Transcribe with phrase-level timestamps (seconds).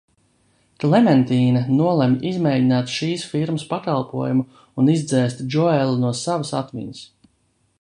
[0.83, 4.47] Klementīne nolemj izmēģināt šīs firmas pakalpojumu
[4.83, 7.05] un izdzēst Džoelu no savas atmiņas.